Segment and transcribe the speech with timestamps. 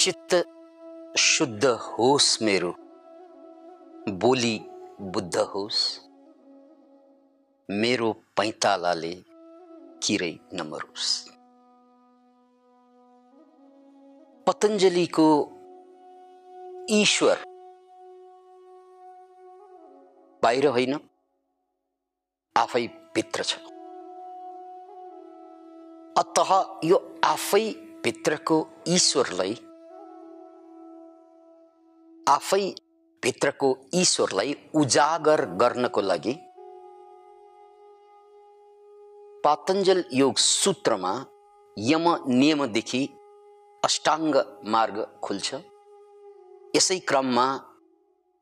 [0.00, 0.34] चित्त
[1.18, 2.70] शुद्ध होस् मेरो
[4.08, 4.58] बोली
[5.00, 5.80] बुद्ध होस्।
[7.70, 9.12] मेरो पैतालाले
[10.02, 11.08] किरै नमरोस्।
[14.46, 15.28] पतञ्जलीको
[16.90, 17.36] ईश्वर
[20.42, 20.98] बाहिर होइन
[22.56, 23.54] आफै भित्र छ।
[26.18, 26.46] अत
[26.84, 27.66] यो आफै
[28.04, 29.54] भित्रको ईश्वरलाई
[32.30, 32.64] आफै
[33.22, 36.34] भित्रको ईश्वरलाई उजागर गर्नको लागि
[39.44, 41.12] पातञ्जल योग सूत्रमा
[41.76, 43.02] यम नियमदेखि
[43.82, 45.54] अष्टाङ्ग मार्ग खुल्छ।
[46.76, 47.46] यसै क्रममा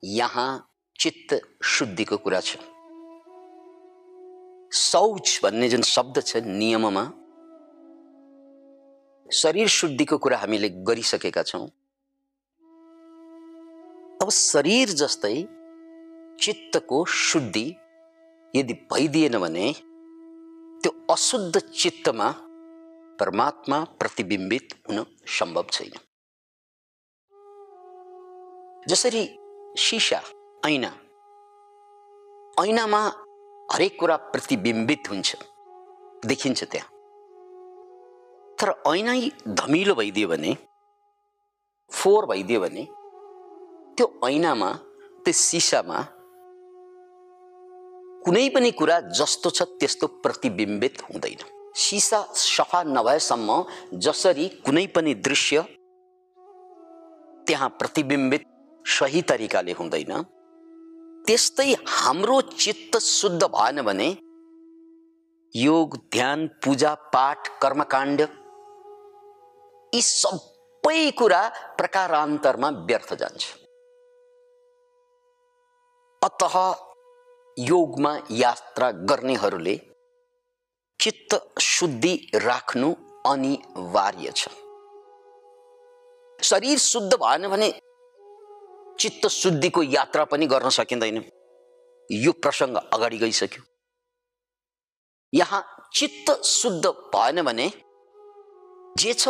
[0.03, 0.51] यहाँ
[0.99, 2.57] चित्त शुद्धिको कुरा छ।
[4.73, 7.05] शौच भन्ने जुन शब्द छ नियममा
[9.29, 11.67] शरीर शुद्धिको कुरा हामीले गरिसकेका छौँ।
[14.23, 15.37] अब शरीर जस्तै
[16.41, 17.67] चित्तको शुद्धि।
[18.55, 19.73] यदि भइदिएन भने
[20.83, 22.31] त्यो अशुद्ध चित्तमा
[23.19, 25.05] परमात्मा प्रतिबिम्बित हुन
[25.39, 25.95] सम्भव छैन।
[28.89, 29.23] जसरी
[29.79, 30.21] सिसा
[30.67, 30.93] ऐना
[32.57, 33.03] ऐनामा
[33.73, 35.37] हरेक कुरा प्रतिबिम्बित हुन्छ
[36.27, 36.89] देखिन्छ त्यहाँ।
[38.59, 40.57] तर ऐनै धमिलो भइदियो भने
[41.91, 42.87] फोहोर भइदियो भने
[43.99, 44.71] त्यो ऐनामा
[45.25, 46.01] त्यो सिसामा
[48.25, 51.43] कुनै पनि कुरा जस्तो छ त्यस्तो प्रतिबिम्बित हुँदैन।
[51.77, 53.51] सिसा सफा नभएसम्म
[54.07, 55.63] जसरी कुनै पनि दृश्य
[57.47, 58.43] त्यहाँ प्रतिबिम्बित
[58.85, 60.13] सही तरिकाले हुँदैन
[61.27, 64.09] त्यस्तै हाम्रो चित्त शुद्ध भएन भने
[65.55, 68.21] योग ध्यान पूजा पाठ कर्मकाण्ड
[69.93, 71.43] यी सबै कुरा
[71.79, 73.45] प्रकारान्तरमा व्यर्थ जान्छ।
[76.23, 76.43] अत
[77.57, 79.75] योगमा यात्रा गर्नेहरूले
[81.01, 82.93] चित्त शुद्धि राख्नु
[83.27, 84.49] अनिवार्य छ।
[86.39, 87.71] शरीर शुद्ध भएन भने
[89.01, 91.23] चित्त शुद्धिको यात्रा पनि गर्न सकिँदैन।
[92.11, 93.63] यो प्रसङ्ग अगाडि गइसक्यो।
[95.33, 95.63] यहाँ
[95.95, 97.71] चित्त शुद्ध भएन भने
[98.99, 99.29] जे छ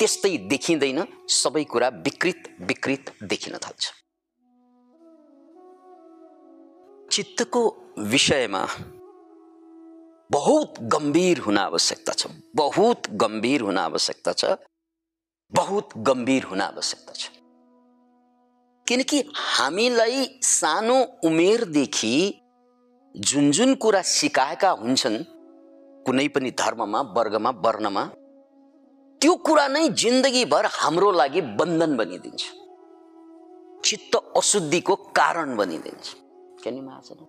[0.00, 3.92] त्यस्तै देखिँदैन सबै कुरा विकृत विकृत देखिन थाल्छ।
[7.12, 8.66] चित्तको विषयमा
[10.30, 14.44] बहुत गम्भीर हुन आवश्यकता छ। बहुत गम्भीर हुन आवश्यकता छ।
[15.52, 17.28] बहुत गम्भीर हुन आवश्यकता छ।
[18.88, 22.40] किनकि हामीलाई सानो उमेरदेखि
[23.16, 25.24] जुन जुन कुरा सिकाएका हुन्छन्
[26.06, 28.04] कुनै पनि धर्ममा वर्गमा वर्णमा
[29.20, 32.42] त्यो कुरा नै जिन्दगीभर हाम्रो लागि बन्धन बनिदिन्छ।
[33.84, 36.16] चित्त अशुद्धिको कारण बनिदिन्छ।
[36.70, 37.26] नि महाजन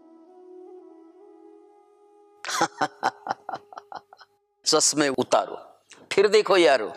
[4.65, 5.55] चश्मे उतारो
[6.11, 6.93] फिर देखो यारो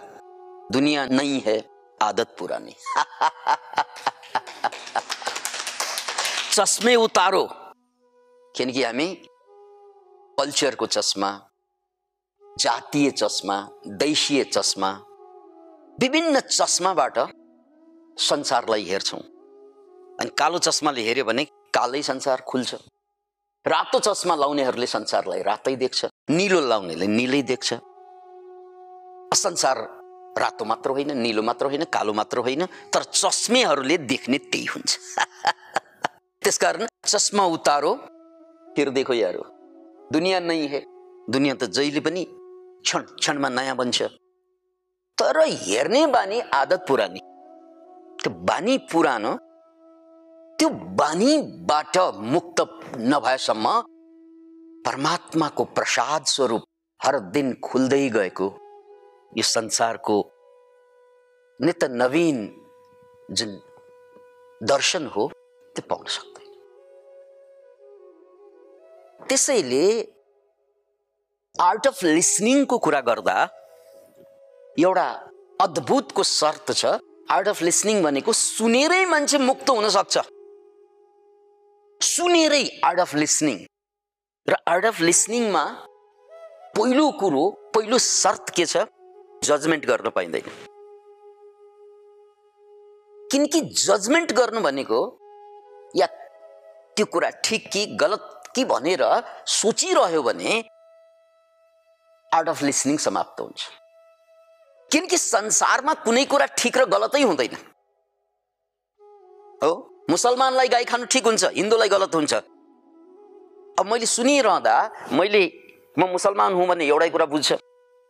[0.72, 1.70] दुनिया नहीं है
[2.02, 2.75] आदत पुरानी।
[6.52, 7.48] चश्मे उतारो।
[8.56, 9.28] किनकि हामी
[10.38, 11.50] कल्चरको चस्मा
[12.58, 14.92] जातीय चस्मा देशीय चस्मा
[16.00, 17.19] विभिन्न चस्माबाट
[18.19, 19.20] संसारलाई हेर्छौँ।
[20.20, 21.46] अनि कालो चस्माले हेऱ्यो भने
[21.76, 22.75] कालै संसार खुल्छ।
[23.66, 27.75] रातो चस्मा लाउनेहरूले संसारलाई रातै देख्छ निलो लाउनेले निलै देख्छ।
[29.34, 29.78] संसार
[30.38, 32.64] रातो मात्र होइन निलो मात्र होइन कालो मात्र होइन
[32.94, 34.91] तर चस्मेहरूले देख्ने त्यही हुन्छ।
[36.42, 37.93] त्यसकारण चस्मा उतारो
[38.76, 39.43] फिर देखो यारो।
[40.12, 40.81] दुनियाँ नै हे
[41.31, 42.25] दुनियाँ त जहिले पनि
[42.84, 44.03] क्षण क्षणमा नयाँ बन्छ।
[45.19, 47.20] तर हेर्ने बानी आदत पुरानी।
[48.22, 49.32] त्यो बानी पुरानो
[50.66, 51.97] त्यो बानीबाट
[52.34, 52.60] मुक्त
[53.10, 53.66] नभएसम्म
[54.87, 56.62] परमात्माको प्रसाद स्वरूप
[57.00, 58.49] हर दिन खुल्दै गएको
[59.38, 60.16] यो संसारको
[61.60, 62.38] नित नवीन
[63.31, 63.50] जुन
[64.61, 65.29] दर्शन हो
[65.76, 66.50] त्यो पाउन सक्दैन।
[69.20, 69.87] त्यसैले
[71.62, 73.37] आर्ट अफ लिसनिङको कुरा गर्दा
[74.76, 75.08] एउटा
[75.61, 76.99] अद्भुतको शर्त छ।
[77.31, 80.17] आर्ट अफ लिसनिङ भनेको सुनेरै मान्छे मुक्त हुन सक्छ।
[82.00, 83.66] सुनेरै आर्ट अफ लिसनिङ
[84.48, 85.64] र आर्ट अफ लिसनिङमा
[86.76, 88.76] पहिलो कुरो पहिलो शर्त के छ?
[89.44, 90.50] जजमेन्ट गर्न पाइँदैन।
[93.32, 95.00] किनकि जजमेन्ट गर्नु भनेको
[95.96, 96.06] या
[96.96, 99.02] त्यो कुरा ठिक कि गलत कि भनेर
[99.46, 100.64] सोचिरह्यो भने
[102.34, 103.69] आर्ट अफ लिसनिङ समाप्त हुन्छ।
[104.92, 107.56] किनकि संसारमा कुनै कुरा ठिक र गलतै हुँदैन।
[109.62, 109.95] हो?
[110.11, 112.35] मुसलमानलाई गाई खानु ठिक हुन्छ हिन्दूलाई गलत हुन्छ।
[113.81, 114.76] अब मैले सुनिरहँदा
[115.12, 115.43] मैले
[115.99, 117.53] म मुसलमान हुँ भने एउटै कुरा बुझ्छ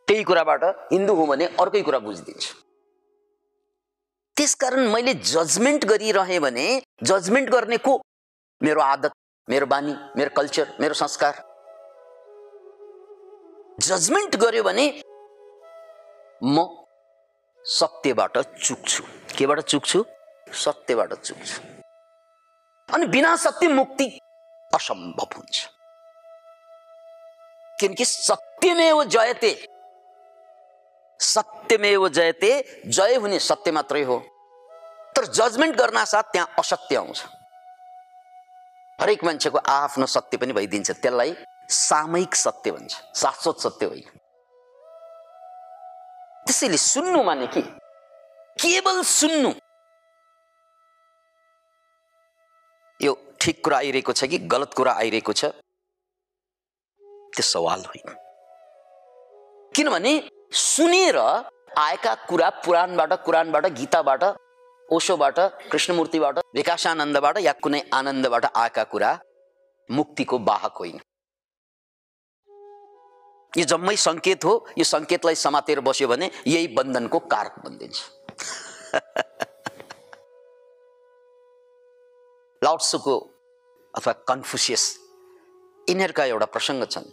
[0.09, 2.55] त्यही कुराबाट हिन्दू हुँ भने अर्कै कुरा बुझिदिन्छु।
[4.37, 6.67] त्यसकारण मैले जजमेन्ट गरिरहेँ भने
[7.03, 8.01] जजमेन्ट गर्ने को?
[8.61, 9.13] मेरो आदत
[9.49, 11.35] मेरो बानी मेरो कल्चर मेरो संस्कार।
[13.89, 14.87] जजमेन्ट गर्यो भने
[16.43, 16.67] म
[17.65, 19.03] सत्यबाट चुक्छु।
[19.39, 20.05] केबाट चुक्छु?
[20.65, 21.76] सत्यबाट चुक्छु।
[22.95, 24.21] अनि बिना सत्य मुक्ति
[24.75, 25.69] असम्भव हुन्छ।
[27.81, 29.69] किनकि सत्यमेव जयते
[31.21, 34.19] सत्यमेव जयते जय हुने सत्य मात्रै हो।
[35.17, 37.25] तर जजमेन्ट गर्न साथ त्यहाँ असत्य आउँछ।
[39.01, 41.37] हरेक मान्छेको आफ्नो सत्य पनि भइदिन्छ। त्यसलाई
[41.69, 44.19] सामयिक सत्य भन्छ। शाश्वत सत्य होइन।
[46.47, 47.63] त्यसैले सुन्नु माने के
[48.63, 49.53] केवल सुन्नु
[53.41, 55.45] ठिक कुरा आइरहेको छ कि गलत कुरा आइरहेको छ?
[57.37, 58.15] त्यो सवाल होइन
[59.75, 60.13] किनभने
[60.53, 61.19] सुनेर
[61.79, 64.23] आएका कुरा पुराणबाट कुरानबाट गीताबाट
[64.89, 65.39] ओशोबाट
[65.73, 69.11] कृष्णमूर्तिबाट विकासानन्दबाट या कुनै आनन्दबाट आएका कुरा
[69.89, 70.99] मुक्तिको वाहक होइन।
[73.59, 77.99] यो जम्मै सङ्केत हो। यो सङ्केतलाई समातेर बस्यो भने यही बन्धनको कारक बनिदिन्छ
[82.77, 83.17] लाउट्सुको
[83.95, 84.83] अथवा कन्फ्युसियस
[85.89, 87.09] यिनीहरूका एउटा प्रसङ्ग छन्।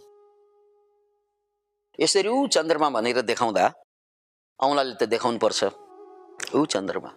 [1.98, 3.64] यसरी ऊ चन्द्रमा भनेर देखाउँदा
[4.60, 5.60] औँलाले त देखाउनु पर्छ
[6.52, 7.10] ऊ चन्द्रमा।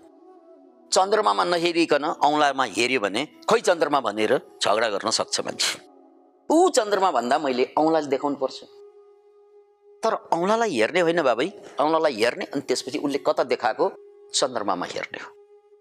[0.91, 4.31] चन्द्रमामा नहेरिकन औँलामा हेऱ्यो भने खै चन्द्रमा भनेर
[4.63, 5.75] झगडा गर्न सक्छ मान्छे।
[6.49, 8.57] ऊ चन्द्रमा भन्दा मैले औँलाले देखाउनु पर्छ
[10.03, 11.49] तर औँलालाई हेर्ने होइन बाबै
[11.83, 13.85] औँलालाई हेर्ने अनि त्यसपछि उसले कता देखाएको
[14.31, 15.36] चन्द्रमामा हेर्ने हो।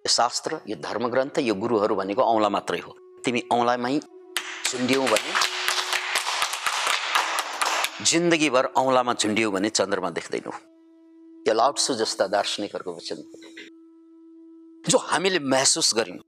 [0.09, 2.93] शास्त्र यो धर्मग्रन्थ यो गुरुहरू भनेको औँला मात्रै हो।
[3.25, 3.99] तिमी औँलामै
[4.71, 5.33] झुन्ड्यौ भने
[8.05, 10.53] जिन्दगीभर औँलामा झुन्ड्यौ भने चन्द्रमा देख्दैनौ।
[11.49, 13.19] यो लाउट्सु जस्ता दार्शनिकहरूको वचन
[14.85, 16.23] जो हामीले महसुस गर्यौँ।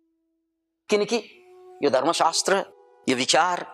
[0.91, 1.19] किनकि
[1.83, 2.53] यो धर्मशास्त्र
[3.07, 3.67] यो विचार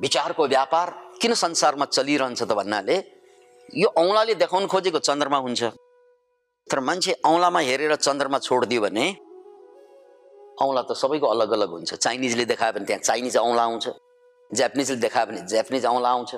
[0.00, 0.88] विचारको व्यापार
[1.20, 2.96] किन संसारमा चलिरहन्छ त भन्नाले
[3.74, 5.62] यो औँलाले देखाउनु खोजेको चन्द्रमा हुन्छ।
[6.70, 9.06] तर मान्छे औँलामा हेरेर चन्द्रमा छोडिदियो भने
[10.60, 13.88] औँला त सबैको अलग अलग हुन्छ। चाइनिजले देखायो भने त्यहाँ चाइनिज औँला आउँछ।
[14.50, 16.34] जापानिजले देखायो भने जापानिज औँला आउँछ।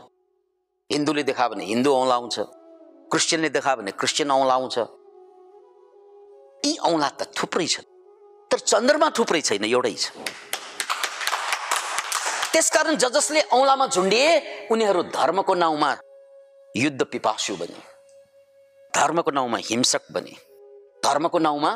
[0.90, 2.36] हिन्दूले देखायो भने हिन्दू औँला आउँछ।
[3.10, 4.78] क्रिस्चियनले देखायो भने क्रिस्चियन औँला आउँछ।
[6.66, 7.86] यी औँला त थुप्रै छन्।
[8.50, 10.12] तर चन्द्रमा थुप्रै छैन एउटै छ।
[12.52, 15.90] त्यसकारण ज जसले औँलामा झुन्डिए उनीहरू धर्मको नाउँमा
[16.74, 17.89] युद्ध पिपासु बने
[18.96, 20.34] धर्मको नाउँमा हिंसक बने
[21.04, 21.70] धर्मको नाउँमा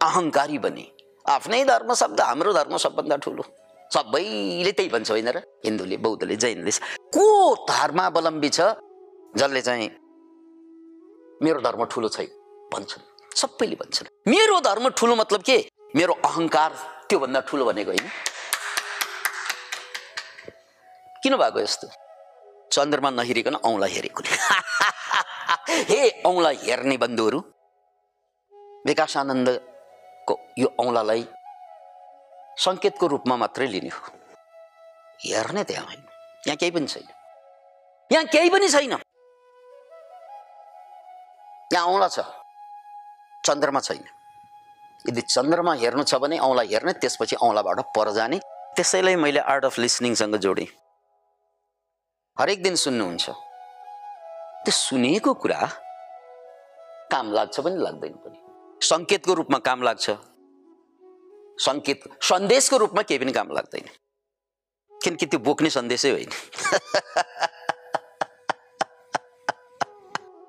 [0.00, 0.86] अहङ्कारी बने।
[1.28, 3.42] आफ्नै धर्म शब्द हाम्रो धर्म सबभन्दा ठुलो।
[3.90, 5.38] सबैले त्यही भन्छ होइन र?
[5.64, 6.70] हिन्दूले बौद्धले जैनले।
[7.14, 8.60] को धर्मावलम्बी छ
[9.36, 9.88] जसले चाहिँ
[11.42, 12.28] मेरो धर्म ठुलो छैन
[12.74, 13.02] भन्छन्?
[13.36, 15.58] सबैले भन्छन्। मेरो धर्म ठुलो मतलब के?
[15.96, 16.70] मेरो अहङ्कार
[17.08, 18.08] त्योभन्दा ठुलो भनेको होइन।
[21.22, 21.86] किन भएको यस्तो?
[22.72, 24.30] चन्द्रमा नहेरिकन औँला हेरेकोले
[25.72, 27.38] हे औँला हेर्ने बन्धुहरू
[28.86, 31.24] विकासानन्दको यो औँलालाई
[32.56, 34.12] सङ्केतको रूपमा मात्रै लिने हो
[35.22, 36.02] हेर्ने त्यहाँ होइन
[36.42, 37.06] यहाँ केही पनि छैन
[38.10, 38.96] यहाँ केही पनि छैन
[41.70, 42.26] यहाँ औँला छ
[43.44, 44.04] चन्द्रमा छैन
[45.04, 48.38] यदि चन्द्रमा हेर्नु छ भने औँला हेर्ने त्यसपछि औँलाबाट पर जाने
[48.76, 50.68] त्यसैलाई मैले आर्ट अफ लिसनिङसँग जोडेँ
[52.36, 53.30] हरेक दिन सुन्नुहुन्छ
[54.64, 55.60] त्यो सुनेको कुरा
[57.12, 58.38] काम लाग्छ पनि लाग्दैन पनि।
[58.86, 60.06] सङ्केतको रूपमा काम लाग्छ।
[61.58, 63.86] सङ्केत सन्देशको रूपमा केही पनि काम लाग्दैन।
[64.92, 66.30] किनकि त्यो बोक्ने सन्देशै होइन।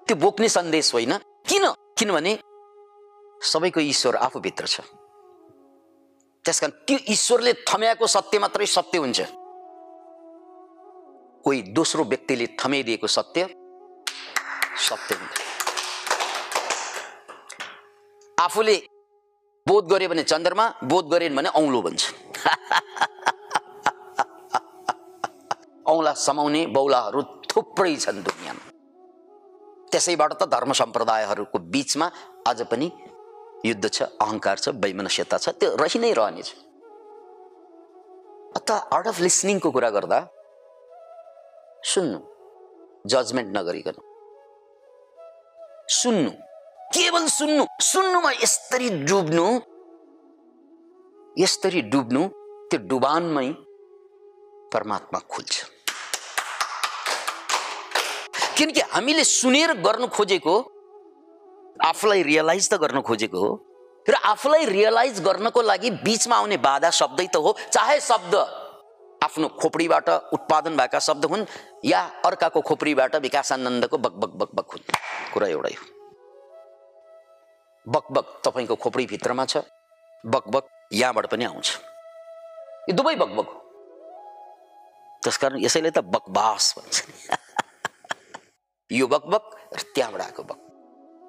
[0.08, 1.18] त्यो बोक्ने सन्देश होइन।
[1.50, 1.66] किन?
[1.98, 2.34] किनभने
[3.42, 4.80] सबैको ईश्वर आफूभित्र छ।
[6.46, 9.20] त्यस कारण त्यो ईश्वरले थम्याएको सत्य मात्रै सत्य हुन्छ।
[11.44, 13.63] कोही दोस्रो व्यक्तिले थमाइदिएको सत्य
[14.78, 15.38] सत्य हुन्छ
[18.38, 18.76] आफूले
[19.68, 22.04] बोध गर्यो भने चन्द्रमा बोध गरेन भने औँलो भन्छ।
[25.88, 28.64] औँला समाउने बौलाहरू थुप्रै छन् दुनियाँमा।
[29.92, 32.08] त्यसैबाट त धर्म सम्प्रदायहरूको बिचमा
[32.48, 32.88] आज पनि
[33.66, 36.50] युद्ध छ अहङ्कार छ वैमनस्यता छ त्यो रहि नै रहनेछ
[38.58, 40.20] अत आर्ट अफ लिसनिङको कुरा गर्दा
[41.84, 42.20] सुन्नु
[43.06, 43.98] जजमेन्ट नगरिकन।
[45.90, 46.30] सुन्नु।
[46.94, 49.46] केवल सुन्नु। सुन्नुमा यसरी डुब्नु
[51.38, 52.22] यसरी डुब्नु
[52.70, 53.50] त्यो डुबानमै
[54.74, 55.54] परमात्मा खुल्छ
[58.58, 60.56] किनकि हामीले सुनेर गर्नु खोजेको
[61.86, 63.52] आफूलाई रियलाइज त गर्न खोजेको हो
[64.10, 68.36] र आफूलाई रियलाइज गर्नको लागि बिचमा आउने बाधा शब्दै त हो चाहे शब्द
[69.24, 71.46] आफ्नो खोपडीबाट उत्पादन भएका शब्द हुन्
[71.86, 74.84] या अर्काको खोपडीबाट विकासानन्दको बक बक बक बक हुन्।
[75.34, 75.86] कुरा एउटै हो।
[77.88, 79.58] बकबक तपाईँको खोपडीभित्रमा छ।
[80.26, 81.68] बकबक यहाँबाट पनि आउँछ।
[82.90, 83.60] यो दुवै बकबक हो।
[85.24, 86.96] त्यसकारण यसैले त बकबास भन्छ।
[89.00, 90.60] यो बकबक र त्यहाँबाट आएको बक।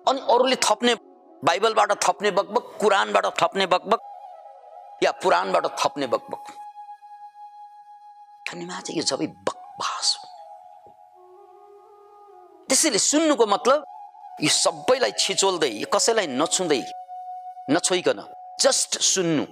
[0.08, 0.94] अनि अरूले थप्ने
[1.44, 4.00] बाइबलबाट थप्ने बकबक कुरानबाट थप्ने बकबक
[5.02, 6.63] या पुराणबाट थप्ने बकबक
[8.54, 10.26] खानेमा चाहिँ यो सबै बकबास हो।
[12.70, 13.78] त्यसैले सुन्नुको मतलब
[14.38, 16.82] यो सबैलाई छिचोल्दै कसैलाई नछुँदै
[17.74, 18.20] नछोइकन
[18.62, 19.44] जस्ट सुन्नु।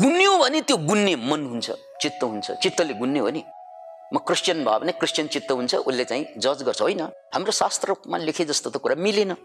[0.00, 1.68] गुन्यो भने त्यो गुन्ने मन हुन्छ
[2.00, 3.44] चित्त हुन्छ। चित्तले गुन्ने हो नि
[4.08, 7.02] म क्रिस्चियन भयो भने क्रिस्चियन चित्त हुन्छ उसले चाहिँ जज गर्छ होइन?
[7.34, 9.36] हाम्रो शास्त्रमा लेखे जस्तो त कुरा मिलेन।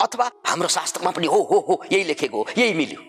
[0.00, 3.00] अथवा हाम्रो शास्त्रमा पनि हो हो हो यही लेखेको यही मिल्यो।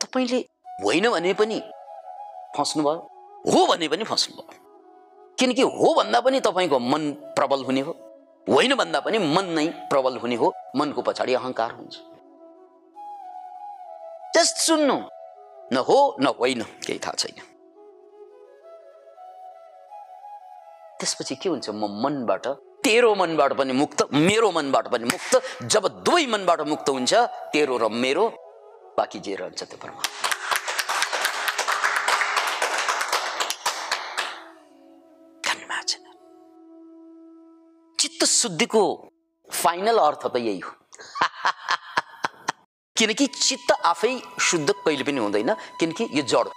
[0.00, 0.40] तपाईँले
[0.84, 1.60] होइन भने पनि
[2.58, 2.98] फस्नुभयो।
[3.52, 4.54] हो भने पनि फस्नुभयो।
[5.38, 7.92] किनकि हो भन्दा पनि तपाईँको मन प्रबल हुने हो।
[8.48, 11.94] होइन भन्दा पनि मन नै प्रबल हुने हो। मनको पछाडि अहङ्कार हुन्छ।
[14.36, 14.96] जस्ट सुन्नु।
[15.72, 17.40] न हो न होइन केही थाहा छैन।
[21.00, 21.70] त्यसपछि के हुन्छ?
[21.70, 22.46] म मनबाट
[22.84, 27.14] तेरो मनबाट पनि मुक्त मेरो मनबाट पनि मुक्त जब दुवै मनबाट मुक्त हुन्छ
[27.52, 28.28] तेरो र मेरो
[28.98, 30.31] बाँकी जे रहन्छ त्यो परमात्मा
[38.22, 39.10] चित्त शुद्धिको
[39.50, 40.70] फाइनल अर्थ त यही हो।
[42.96, 46.48] किनकि चित्त आफै शुद्ध कहिले पनि हुँदैन किनकि यो जड।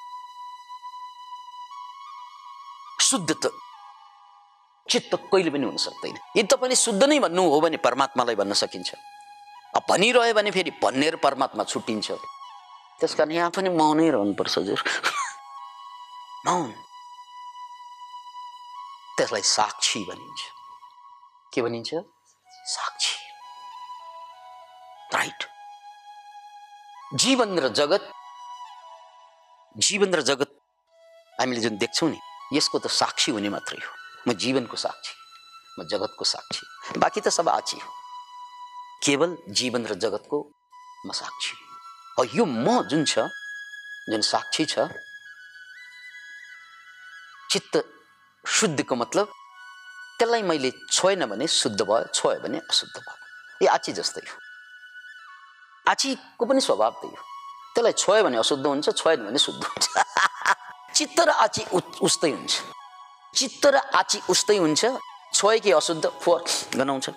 [3.01, 3.51] शुद्ध त
[4.89, 8.95] चित्त कहिले पनि हुन सक्दैन। यदि तपाईँले शुद्ध नै भन्नु हो भने परमात्मालाई भन्न सकिन्छ।
[9.89, 12.11] भनिरह्यो भने फेरि भन्नेर परमात्मा छुट्टिन्छ।
[12.99, 14.83] त्यस कारण यहाँ पनि मौनै रहनुपर्छ हजुर।
[16.45, 16.73] मौन।
[19.17, 20.55] त्यसलाई साक्षी भनिन्छ।
[21.55, 21.89] के भनिन्छ?
[22.67, 23.15] साक्षी।
[25.13, 25.43] राइट
[27.15, 28.11] जीवन र जगत
[29.77, 30.51] जीवन र जगत
[31.39, 32.19] हामीले जुन देख्छौँ नि
[32.53, 33.91] यसको त साक्षी हुने मात्रै हो।
[34.27, 35.13] म जीवनको साक्षी
[35.79, 37.89] म जगतको साक्षी। बाँकी त सब आची हो।
[39.05, 40.37] केवल जीवन र जगतको
[41.07, 41.55] म साक्षी।
[42.37, 43.27] यो म जुन छ
[44.09, 44.87] जुन साक्षी छ
[47.51, 47.83] चित्त
[48.45, 49.34] शुद्धिको मतलब
[50.19, 53.15] त्यसलाई मैले छोएन भने शुद्ध भयो छोयो भने अशुद्ध भयो।
[53.61, 54.37] ए आची जस्तै हो।
[55.91, 57.23] आचीको पनि स्वभाव त्यही हो।
[57.75, 59.85] त्यसलाई छोयो भने अशुद्ध हुन्छ छोएन भने शुद्ध हुन्छ।
[60.95, 61.65] चित्त र आची
[62.01, 62.61] उस्तै हुन्छ।
[63.35, 64.85] चित्त र आची उस्तै हुन्छ।
[65.33, 66.43] छोए कि अशुद्ध फोहोर
[66.75, 67.09] गनाउँछ।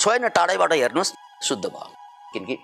[0.00, 1.94] छोएन टाढैबाट हेर्नुहोस् शुद्ध भयो।
[2.32, 2.56] किनकि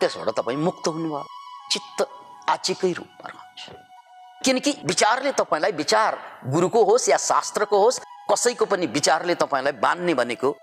[0.00, 1.24] त्यसबाट तपाईँ मुक्त हुनुभयो।
[1.72, 2.08] चित्त
[2.48, 9.34] आचीकै रूपमा रहन्छ। किनकि विचारले तपाईँलाई विचार गुरुको होस् या शास्त्रको होस् कसैको पनि विचारले
[9.34, 10.56] तपाईँलाई बान्ने भनेको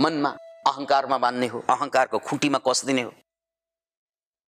[0.00, 0.30] मनमा
[0.66, 3.12] अहङ्कारमा बान्ने हो अहङ्कारको खुटीमा कसिदिने हो।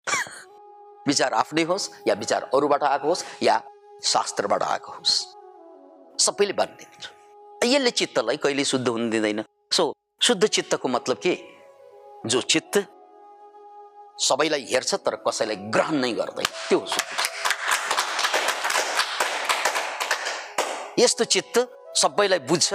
[1.07, 3.61] विचार आफ्नै होस् या विचार अरूबाट आएको होस् या
[4.03, 5.15] शास्त्रबाट आएको होस्।
[6.23, 7.09] सबैले बान्ने हुन्छ।
[7.65, 9.43] यसले चित्तलाई कहिले शुद्ध हुन दिँदैन।
[9.73, 11.35] सो शुद्ध चित्तको मतलब के?
[12.25, 12.85] जो चित्त
[14.19, 16.85] सबैलाई हेर्छ तर कसैलाई ग्रहण नै गर्दैन। त्यो
[20.99, 22.73] यस्तो चित्त सबैलाई बुझ्छ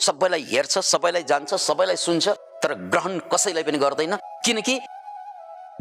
[0.00, 4.80] सबैलाई हेर्छ सबैलाई जान्छ सबैलाई सुन्छ तर ग्रहण कसैलाई पनि गर्दैन। किनकि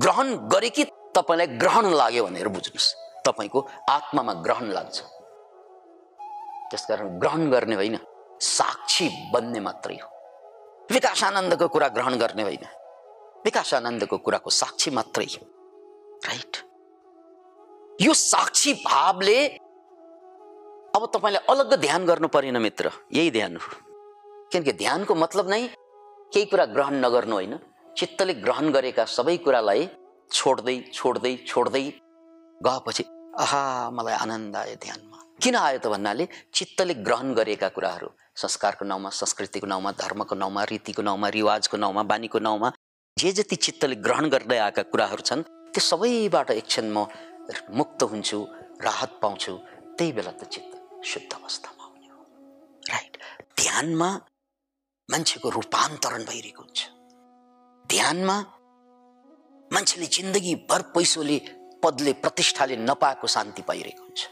[0.01, 5.01] ग्रहण गरे कि तपाईँलाई ग्रहण लाग्यो भनेर बुझ्नुहोस्। तपाईँको आत्मामा ग्रहण लाग्छ।
[6.71, 7.99] त्यसकारण ग्रहण गर्ने होइन
[8.41, 10.09] साक्षी बन्ने मात्रै हो।
[10.91, 12.65] विकासानन्दको कुरा ग्रहण गर्ने होइन।
[13.45, 15.45] विकासानन्दको कुराको साक्षी मात्रै हो।
[16.25, 16.57] राइट?
[18.01, 19.58] यो साक्षी भावले
[20.99, 23.69] अब तपाईँले अलग्ग ध्यान गर्नु परेन मित्र। यही ध्यान हो।
[24.51, 25.61] किनकि ध्यानको मतलब नै
[26.33, 27.55] केही कुरा ग्रहण नगर्नु होइन।
[27.95, 29.87] चित्तले ग्रहण गरेका सबै कुरालाई
[30.31, 31.83] छोड्दै छोड्दै छोड्दै
[32.61, 33.03] गएपछि
[33.39, 33.61] आहा
[33.95, 39.67] मलाई आनन्द आयो ध्यानमा। किन आयो त भन्नाले चित्तले ग्रहण गरेका कुराहरू संस्कारको नाउँमा संस्कृतिको
[39.71, 42.71] नाउँमा धर्मको नाउँमा रीतिको नाउँमा रिवाजको नाउँमा बानीको नाउँमा
[43.17, 47.07] जे जति चित्तले ग्रहण गर्दै आएका कुराहरू छन् त्यो सबैबाट एकछिन म
[47.71, 48.39] मुक्त हुन्छु
[48.83, 49.55] राहत पाउँछु
[49.95, 52.23] त्यही बेला त चित्त। शुद्ध अवस्थामा हुने हो।
[52.89, 53.17] राइट
[53.57, 54.09] ध्यानमा
[55.09, 56.87] मान्छेको रूपान्तरण भइरहेको हुन्छ।
[57.85, 58.39] ध्यानमा
[59.71, 61.37] मान्छेले जिन्दगीभर पैसोले
[61.83, 64.27] पदले प्रतिष्ठाले नपाएको शान्ति पाइरहेको हुन्छ।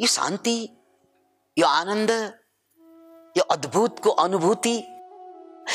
[0.00, 0.56] यो शान्ति
[1.56, 2.10] यो आनन्द
[3.36, 4.76] यो अद्भुतको अनुभूति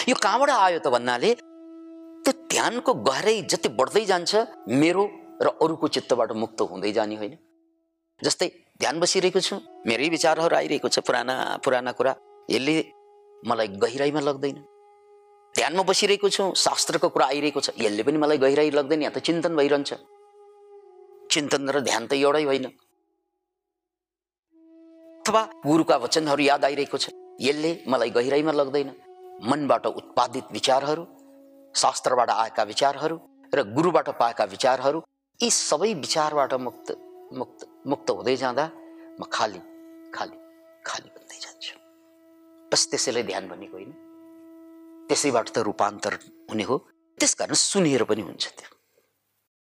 [0.10, 4.36] यो कहाँबाट आयो त भन्नाले त्यो ध्यानको गहराई जति बढ्दै जान्छ
[4.68, 5.04] मेरो
[5.42, 7.38] र अरूको चित्तबाट मुक्त हुँदै जाने होइन।
[8.20, 8.48] जस्तै
[8.80, 9.56] ध्यान बसिरहेको छु।
[9.88, 12.12] मेरै विचारहरू आइरहेको छ पुराना पुराना कुरा।
[12.52, 12.76] यसले
[13.44, 14.58] मलाई गहिराइमा लाग्दैन।
[15.56, 19.56] ध्यानमा बसिरहेको छु शास्त्रको कुरा आइरहेको छ। यसले पनि मलाई गहिराई लाग्दैन यहाँ त चिन्तन
[19.56, 19.92] भइरहन्छ।
[21.32, 22.66] चिन्तन र ध्यान त एउटै होइन।
[25.24, 28.90] अथवा गुरुका वचनहरू याद आइरहेको छ। यसले मलाई गहिराइमा लाग्दैन।
[29.44, 31.04] मनबाट उत्पादित विचारहरू
[31.76, 33.16] शास्त्रबाट आएका विचारहरू
[33.56, 35.00] र गुरुबाट पाएका विचारहरू
[35.40, 36.88] यी सबै विचारबाट मुक्त
[37.34, 38.66] मुक्त। मुक्त हुँदै जाँदा
[39.20, 39.62] म खाली
[40.10, 40.38] खाली
[40.86, 41.76] खाली बन्दै जान्छु
[42.72, 43.92] बस त्यसैलाई ध्यान भनेको होइन।
[45.10, 46.14] त्यसैबाट त रूपान्तर
[46.50, 46.76] हुने हो।
[47.20, 48.70] त्यसकारण सुनेर पनि हुन्छ त्यो।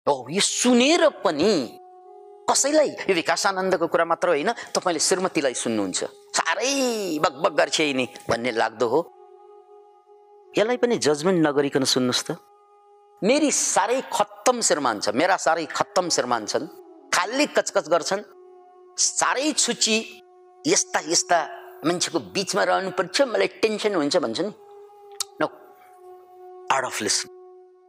[0.06, 1.78] हो यो सुनेर पनि
[2.50, 2.90] कसैलाई?
[3.08, 6.00] यो विकासानन्दको कुरा मात्र होइन तपाईँले श्रीमतीलाई सुन्नुहुन्छ।
[6.36, 9.00] साह्रै बगबग गर्छ नि भन्ने लाग्दो हो।
[10.52, 12.36] यसलाई पनि जजमेन्ट नगरिकन सुन्नुहोस् त।
[13.22, 16.81] मेरी साह्रै खत्तम श्रीमान छ मेरा साह्रै खत्तम श्रीमान छन्।
[17.22, 18.22] खाली कचकच गर्छन्।
[18.98, 19.96] साह्रै छुची
[20.64, 21.38] यस्ता यस्ता
[21.86, 24.50] मान्छेको बिचमा रहनुपर्छ मलाई टेन्सन हुन्छ भन्छ नि
[25.40, 25.46] नो
[26.74, 27.28] आर्ट अफ लिसन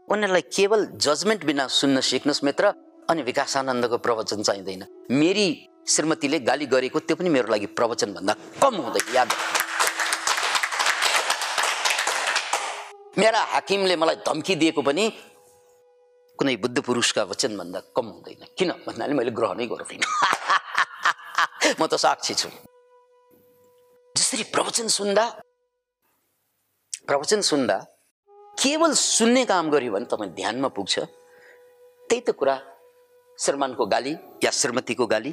[0.08, 2.66] उनीहरूलाई केवल जजमेन्ट बिना सुन्न सिक्नुहोस् मित्र
[3.10, 4.86] अनि विकासानन्दको प्रवचन चाहिँदैन।
[5.18, 5.48] मेरी
[5.90, 9.30] श्रीमतीले गाली गरेको त्यो पनि मेरो लागि प्रवचनभन्दा कम हुँदैन याद
[13.18, 15.12] मेरा हाकिमले मलाई धम्की दिएको पनि
[16.40, 18.72] कुनै बुद्ध पुरुषका वचनभन्दा कम हुँदैन। किन?
[18.88, 20.08] भन्नाले मैले ग्रहणै गर्दिनँ।
[21.80, 22.50] म त साक्षी छु।
[24.16, 25.26] जसरी प्रवचन सुन्दा
[27.08, 27.78] प्रवचन सुन्दा
[28.58, 31.00] केवल सुन्ने काम गर्यो भने तपाईँ ध्यानमा पुग्छ।
[32.10, 32.56] त्यही त कुरा
[33.40, 35.32] श्रीमानको गाली या श्रीमतीको गाली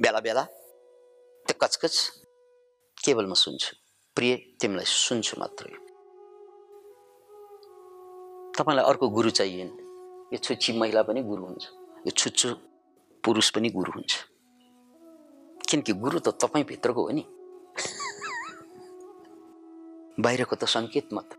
[0.00, 0.44] बेला बेला
[1.46, 1.96] त्यो कचकच
[3.04, 3.72] केवल म सुन्छु।
[4.16, 5.72] प्रिय तिमीलाई सुन्छु मात्रै।
[8.56, 9.89] तपाईँलाई अर्को गुरु चाहिएन।
[10.32, 11.68] यो छुच्ची महिला पनि गुरु हुन्छ।
[12.06, 12.54] यो छुच्चो
[13.24, 14.16] पुरुष पनि गुरु हुन्छ।
[15.70, 17.20] किनकि गुरु त तपाईँभित्रको हो नि।
[20.22, 21.36] बाहिरको त सङ्केत मात्र।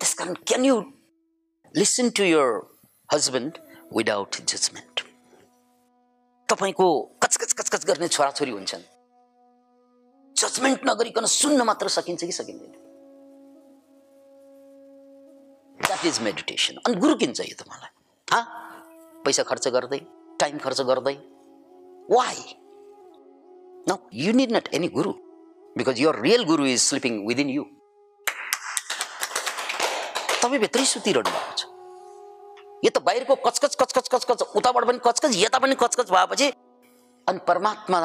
[0.00, 0.82] त्यसकारण can you
[1.76, 2.60] listen to your
[3.12, 3.58] husband
[3.96, 5.00] without judgement
[6.48, 8.82] तपाईँको कचकच कचकच गर्ने छोराछोरी हुन्छन्।
[10.36, 12.91] जजमेन्ट नगरिकन सुन्न मात्र सकिन्छ कि सकिँदैन?
[15.86, 17.90] द्याट इज मेडिटेसन अनि गुरु किन चाहियो त मलाई?
[18.28, 18.40] हा?
[19.24, 20.00] पैसा खर्च गर्दै
[20.40, 21.14] टाइम खर्च गर्दै।
[22.10, 22.38] वाइ
[23.88, 25.12] न you need not any guru
[25.76, 27.64] because your real guru is sleeping within you
[30.42, 31.62] तपाईँ भित्रै सुतिरहनु भएको छ।
[32.84, 36.48] यो त बाहिरको कचकच कचकच कचकच उताबाट पनि कचकच यता पनि कचकच भएपछि
[37.26, 37.98] अनि परमात्मा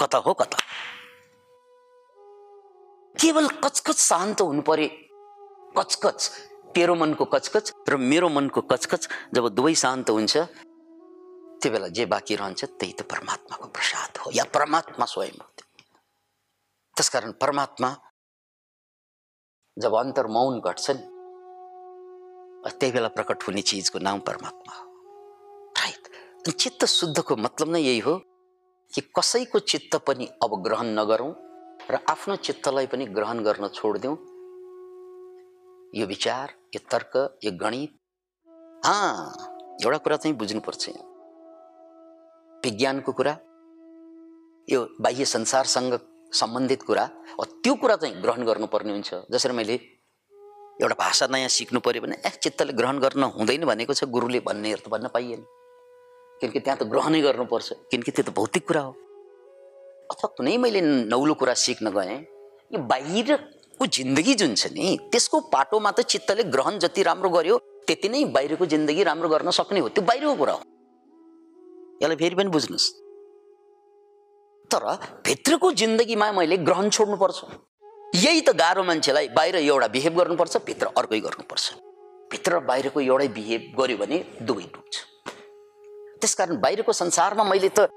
[0.00, 0.58] कता हो कता?
[3.16, 4.88] केवल कचकच शान्त हुनु पर्यो
[5.78, 6.20] कचकच
[6.76, 10.36] तेरो मनको कचकच र मेरो मनको कचकच जब दुवै शान्त हुन्छ
[11.62, 15.48] त्यो बेला जे बाँकी रहन्छ त्यही त परमात्माको प्रसाद हो या परमात्मा स्वयं हो
[16.96, 17.90] त्यसकारण परमात्मा
[19.76, 21.02] जब अन्तर मौन घट्छ नि
[22.70, 24.84] त्यही बेला प्रकट हुने चिजको नाम परमात्मा हो।
[25.78, 28.14] राइट चित्त शुद्धको मतलब नै यही हो
[28.92, 31.32] कि कसैको चित्त पनि अब ग्रहण नगरौँ
[31.90, 34.16] र आफ्नो चित्तलाई पनि ग्रहण गर्न छोडिदिउँ
[35.94, 37.12] यो विचार यो तर्क
[37.44, 37.90] यो गणित।
[39.84, 40.88] एउटा कुरा चाहिँ बुझ्नुपर्छ
[42.64, 43.34] विज्ञानको कुरा
[44.68, 45.92] यो बाह्य संसारसँग
[46.32, 47.04] सम्बन्धित कुरा
[47.62, 49.74] त्यो कुरा चाहिँ ग्रहण गर्नुपर्ने हुन्छ। जसरी मैले
[50.82, 54.82] एउटा भाषा नयाँ सिक्नु पऱ्यो भने ए चित्तले ग्रहण गर्न हुँदैन भनेको छ गुरुले भन्नेहरू
[54.86, 55.42] त भन्न पाइएन।
[56.40, 58.92] किनकि त्यहाँ त ग्रहणै गर्नुपर्छ किनकि त्यो त भौतिक कुरा हो।
[60.10, 60.80] अथवा कुनै मैले
[61.12, 62.16] नौलो कुरा सिक्न गएँ
[62.72, 62.78] यो
[63.82, 68.24] बाहिरको जिन्दगी जुन छ नि त्यसको पाटोमा त चित्तले ग्रहण जति राम्रो गर्यो त्यति नै
[68.30, 70.62] बाहिरको जिन्दगी राम्रो गर्न सक्ने हो त्यो बाहिरको कुरा हो।
[72.02, 72.86] यसलाई फेरि पनि बुझ्नुहोस्।
[74.70, 74.84] तर
[75.26, 77.38] भित्रको जिन्दगीमा मैले ग्रहण छोड्नुपर्छ।
[78.16, 81.64] यही त गाह्रो मान्छेलाई बाहिर एउटा बिहेभ गर्नुपर्छ भित्र अर्कै गर्नुपर्छ।
[82.30, 84.94] भित्र बाहिरको एउटै बिहेभ गर्यो भने दुवै डुब्छ
[86.22, 87.90] त्यसकारण बाहिरको संसारमा मैले त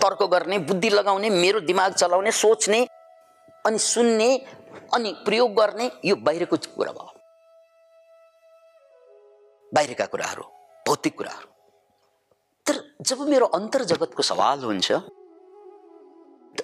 [0.00, 2.80] तर्क गर्ने बुद्धि लगाउने मेरो दिमाग चलाउने सोच्ने
[3.66, 4.28] अनि सुन्ने
[4.94, 7.12] अनि प्रयोग गर्ने यो बाहिरको कुरा भयो।
[9.74, 10.42] बाहिरका कुराहरू
[10.88, 11.48] भौतिक कुराहरू।
[12.66, 14.92] तर जब मेरो अन्तर जगतको सवाल हुन्छ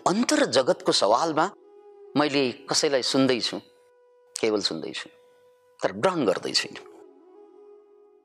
[0.09, 1.51] अन्तर जगतको सवालमा
[2.17, 3.59] मैले कसैलाई सुन्दैछु?
[4.40, 5.09] केवल सुन्दैछु।
[5.83, 6.77] तर ग्रहण गर्दै छैन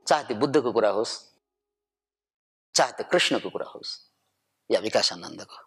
[0.07, 1.13] चाहे त्यो बुद्धको कुरा होस्
[2.75, 3.91] चाहे त्यो कृष्णको कुरा होस्
[4.71, 5.57] या विकासानन्दको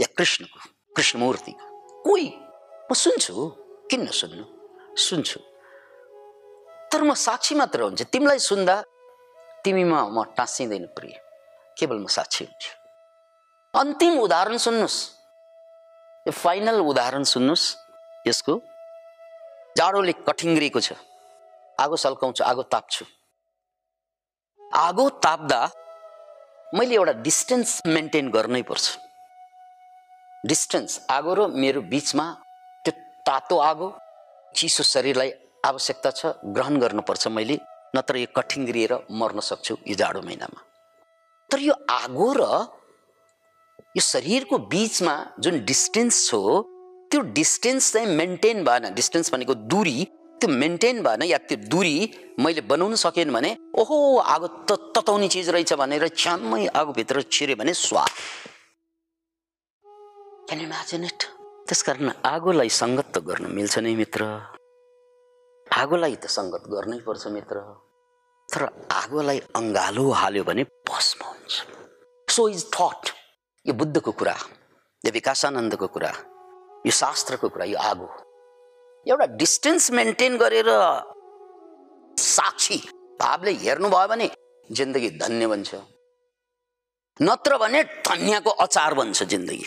[0.00, 0.58] या कृष्णको
[0.96, 1.64] कृष्णमूर्तिको
[2.02, 2.28] कोही
[2.90, 3.34] म सुन्छु
[3.90, 4.44] किन नसुन्नु
[4.98, 5.40] सुन्छु
[6.90, 8.76] तर म साक्षी मात्र हुन्छ तिमीलाई सुन्दा
[9.64, 11.14] तिमीमा म टाँसिँदैन प्रिय
[11.76, 12.70] केवल म साक्षी हुन्छु
[13.74, 14.98] अन्तिम उदाहरण सुन्नुहोस्
[16.26, 17.66] यो फाइनल उदाहरण सुन्नुहोस्
[18.24, 18.56] यसको
[19.76, 20.96] जाडोले कठिङ्ग्रिएको छ
[21.78, 23.04] आगो सल्काउँछु आगो ताप्छु
[24.78, 25.60] आगो ताप्दा
[26.72, 28.86] मैले एउटा डिस्टेन्स मेन्टेन गर्नै पर्छ
[30.44, 32.26] डिस्टेन्स आगो र मेरो बिचमा
[33.28, 33.88] तातो आगो।
[34.56, 35.30] चिसो शरीरलाई
[35.66, 37.56] आवश्यकता छ ग्रहण गर्नुपर्छ मैले
[37.96, 40.60] नत्र यो कठिङ्ग्रिएर मर्न सक्छु यो जाडो महिनामा।
[41.50, 42.42] तर यो आगो र
[43.96, 45.14] यो शरीरको बिचमा
[45.44, 46.34] जुन डिस्टेन्स छ
[47.10, 49.98] त्यो डिस्टेन्स चाहिँ मेन्टेन भएन। डिस्टेन्स भनेको दुरी
[50.40, 51.96] त्यो मेन्टेन भएन या त्यो दुरी
[52.40, 53.96] मैले बनाउन सकेन भने ओहो
[54.34, 58.12] आगो त तताउने चिज रहेछ भनेर च्याम्मै आगोभित्र छिर्यो भने स्वाद।
[60.48, 61.20] क्यान इमेजिन इट
[61.68, 64.24] त्यसकारण आगोलाई सङ्गत त गर्न मिल्छ नै मित्र।
[65.66, 67.56] आगोलाई त सङ्गत गर्नै पर्छ मित्र।
[68.48, 68.62] तर
[69.00, 71.52] आगोलाई अङ्गालो हाल्यो भने भस्म हुन्छ।
[72.34, 73.02] सो इज थट
[73.68, 74.36] यो बुद्धको कुरा
[75.04, 76.12] यो विकासानन्दको कुरा
[76.88, 78.08] यो शास्त्रको कुरा यो आगो।
[79.06, 80.70] एउटा डिस्टेन्स मेन्टेन गरेर
[82.16, 82.78] साक्षी
[83.20, 84.26] भावले हेर्नुभयो भने
[84.70, 85.70] जिन्दगी धन्य बन्छ।
[87.20, 89.66] नत्र भने धन्यको अचार बन्छ जिन्दगी।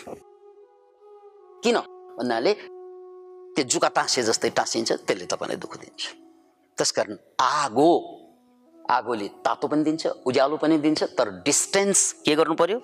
[1.64, 1.78] किन?
[2.18, 2.54] भन्नाले
[3.56, 6.02] त्यो जुका टाँसे जस्तै टाँसिन्छ त्यसले तपाईँलाई दुःख दिन्छ।
[6.78, 7.90] त्यसकारण आगो
[8.90, 12.80] आगोले तातो पनि दिन्छ उज्यालो पनि दिन्छ तर डिस्टेन्स के गर्नु पर्यो?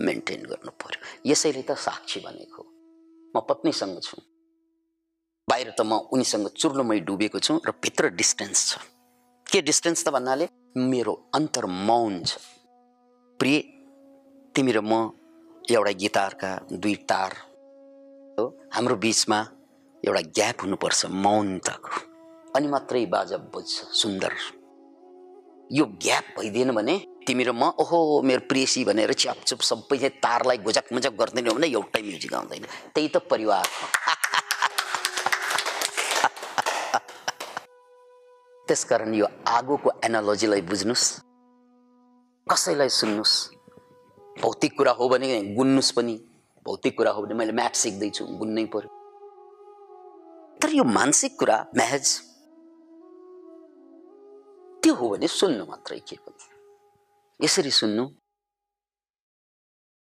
[0.00, 2.62] मेन्टेन गर्नु पर्यो। यसैले त साक्षी भनेको
[3.36, 4.16] म पत्नीसँग छु।
[5.48, 8.80] बाहिर त म उनीसँग चुर्लोमै डुबेको छु र भित्र डिस्टेन्स छ।
[9.46, 12.40] के डिस्टेन्स त भन्नाले मेरो अन्तर मौन छ।
[13.40, 13.58] प्रिय
[14.54, 15.12] तिमी र म
[15.68, 17.51] एउटा गिटारका दुई तार
[18.38, 19.46] हाम्रो बिचमा
[20.04, 21.88] एउटा ग्याप हुनुपर्छ मौनताको।
[22.56, 24.32] अनि मात्रै बाजा बुझ्छ सुन्दर।
[25.72, 30.84] यो ग्याप भइदिएन भने तिमी र म ओहो मेरो प्रेसी भनेर च्यापचुप सबै तारलाई गुजक
[30.92, 32.64] मुजक गर्दैन भने एउटै म्युजिक आउँदैन।
[32.94, 33.68] त्यही त परिवार।
[38.68, 41.20] त्यसकारण यो आगोको एनालोजीलाई बुझ्नुहोस्
[42.48, 43.48] कसैलाई सुन्नुहोस्
[44.40, 46.31] भौतिक कुरा हो भने गुन्नुहोस् पनि।
[46.64, 48.90] भौतिक कुरा हो भने मैले म्याथ सिक्दैछु गुन्नै पर्यो
[50.62, 52.06] तर यो मानसिक कुरा महज
[54.82, 58.04] त्यो हो भने सुन्नु मात्रै के पनि यसरी सुन्नु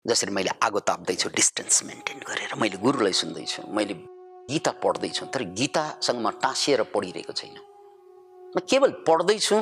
[0.06, 3.94] जसरी मैले आगो ताप्दैछु डिस्टेन्स मेन्टेन गरेर मैले गुरुलाई सुन्दैछु मैले
[4.50, 7.58] गीता पढ्दैछु तर गीतासँग म टाँसिएर पढिरहेको छैन।
[8.56, 9.56] म केवल पढ्दैछु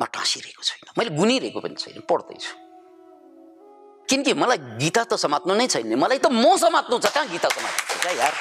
[0.00, 2.63] म टाँसिरहेको छैन। मैले गुनिरहेको पनि छैन पढ्दैछु।
[4.08, 7.96] किनकि मलाई गीता त समात्नु नै छैन मलाई त म समात्नु छ। कहाँ गीता समात्नु
[8.02, 8.06] छ?
[8.20, 8.34] यार।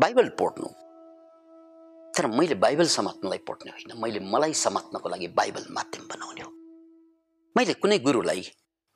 [0.00, 0.68] बाइबल पढ्नु।
[2.16, 6.50] तर मैले बाइबल समात्नलाई पढ्ने होइन। मैले मलाई समात्नको लागि बाइबल माध्यम बनाउने हो।
[7.56, 8.42] मैले कुनै गुरुलाई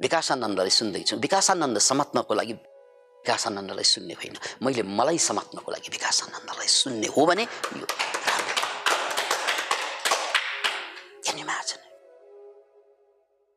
[0.03, 7.27] विकासानन्दलाई सुन्दैछु। विकासानन्द समात्नको लागि विकासानन्दलाई सुन्ने होइन। मैले मलाई समात्नको लागि विकासानन्दलाई सुन्ने हो
[7.27, 7.45] भने
[7.79, 7.87] यो।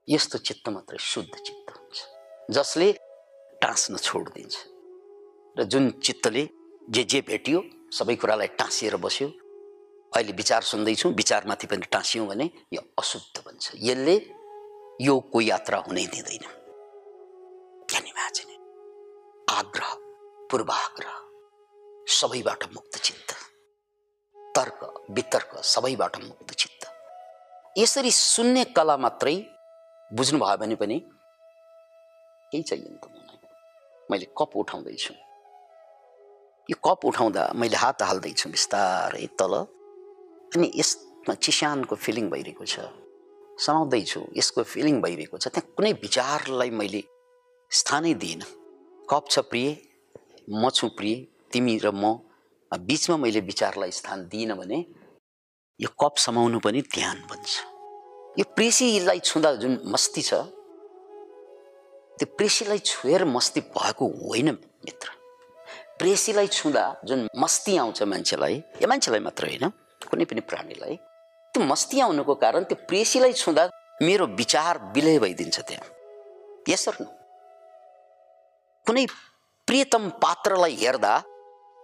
[0.09, 1.97] यस्तो चित्त मात्रै शुद्ध चित्त हुन्छ।
[2.51, 2.91] जसले
[3.61, 4.55] टाँस्न छोडिदिन्छ।
[5.59, 6.43] र जुन चित्तले
[6.89, 9.27] जे जे भेटियो सबै कुरालाई टाँसिएर बस्यो
[10.15, 14.15] अहिले विचार सुन्दैछु विचारमाथि पनि टाँस्यौँ भने यो अशुद्ध बन्छ। यसले
[15.01, 16.45] योगको यात्रा हुनै दिँदैन।
[19.49, 19.93] आग्रह
[20.51, 21.15] पूर्वाग्रह
[22.07, 23.29] सबैबाट मुक्त चित्त।
[24.55, 24.79] तर्क
[25.11, 26.81] वितर्क सबैबाट मुक्त चित्त।
[27.77, 29.35] यसरी सुन्ने कला मात्रै
[30.13, 30.97] बुझ्नुभयो भने पनि
[32.51, 33.37] केही चाहिएन त मलाई।
[34.11, 35.13] मैले कप उठाउँदैछु।
[36.71, 39.53] यो कप उठाउँदा मैले हात हाल्दैछु बिस्तारै तल।
[40.55, 42.87] अनि यसमा चिसानको फिलिङ भइरहेको छ।
[43.59, 47.03] समाउँदैछु यसको फिलिङ भइरहेको छ। त्यहाँ कुनै विचारलाई मैले
[47.71, 48.47] स्थानै दिइनँ।
[49.11, 49.67] कप छ प्रिय
[50.49, 51.15] म छु प्रिय
[51.51, 52.23] तिमी र म।
[52.71, 54.79] बिचमा मैले विचारलाई स्थान दिइनँ भने
[55.79, 57.76] यो कप समाउनु पनि ध्यान बन्छ।
[58.37, 60.33] यो प्रेसीलाई छुँदा जुन मस्ती छ
[62.17, 64.49] त्यो प्रेसीलाई छुएर मस्ती भएको होइन
[64.85, 65.09] मित्र।
[65.99, 69.65] प्रेसीलाई छुँदा जुन मस्ती आउँछ मान्छेलाई या मान्छेलाई मात्र होइन
[70.09, 70.95] कुनै पनि प्राणीलाई
[71.53, 73.63] त्यो मस्ती आउनुको कारण त्यो प्रेसीलाई छुँदा
[74.01, 75.87] मेरो विचार विलय भइदिन्छ त्यहाँ।
[76.69, 76.95] यसर
[78.85, 79.05] कुनै
[79.67, 81.13] प्रियतम पात्रलाई हेर्दा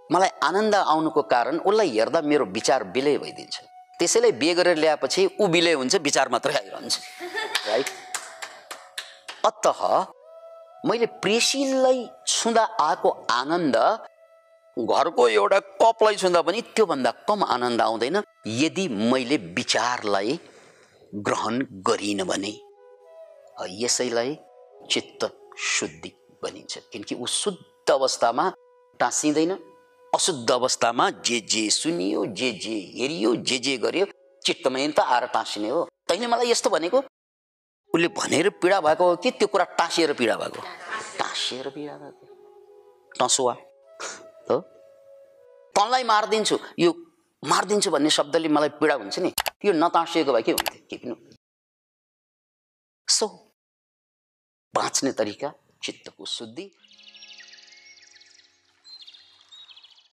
[0.09, 3.55] मलाई आनन्द आउनुको कारण उसलाई हेर्दा मेरो विचार बिलय भइदिन्छ।
[3.99, 6.99] त्यसैले बिहे गरेर ल्याएपछि ऊ बिलय हुन्छ विचार मात्रै आइरहन्छ।
[7.67, 7.87] राइट
[9.45, 9.67] अत
[10.85, 13.75] मैले प्रेसिललाई छुँदा आएको आनन्द
[14.77, 20.39] घरको एउटा कपलाई छुँदा पनि त्योभन्दा कम आनन्द आउँदैन। यदि मैले विचारलाई
[21.13, 22.53] ग्रहण गरिनँ भने
[23.83, 24.37] यसैलाई
[24.91, 25.21] चित्त
[25.71, 26.11] शुद्धि
[26.43, 28.45] भनिन्छ। किनकि ऊ शुद्ध अवस्थामा
[28.99, 29.51] टाँसिँदैन।
[30.13, 34.05] अशुद्ध अवस्थामा जे जे सुनियो जे जे हेरियो जे जे गर्यो
[34.45, 36.99] चित्तमै त आएर टाँसिने हो। तैँले मलाई यस्तो भनेको?
[37.93, 40.61] उसले भनेर पीडा भएको हो कि त्यो कुरा टाँसिएर पीडा भएको
[41.17, 42.25] टाँसिएर पीडा भएको
[43.17, 43.53] टसुवा।
[44.49, 44.57] हो?
[45.75, 46.91] तँलाई मारिदिन्छु। यो
[47.43, 49.33] मारिदिन्छु भन्ने शब्दले मलाई पीडा हुन्छ नि।
[49.65, 50.79] यो नताँसिएको भए के हुन्थ्यो?
[50.89, 51.15] के पनि
[53.07, 53.27] सो
[54.73, 56.65] बाँच्ने तरिका चित्तको शुद्धि